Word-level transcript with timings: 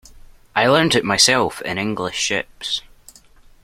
I 0.55 0.65
learned 0.65 0.95
it 0.95 1.05
myself 1.05 1.61
in 1.61 1.77
English 1.77 2.17
ships. 2.19 2.81